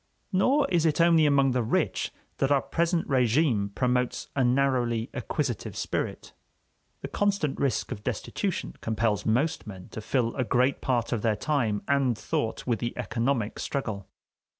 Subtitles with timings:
[0.31, 5.77] Nor is it only among the rich that our present régime promotes a narrowly acquisitive
[5.77, 6.33] spirit.
[7.01, 11.35] The constant risk of destitution compels most men to fill a great part of their
[11.35, 14.09] time and thought with the economic struggle.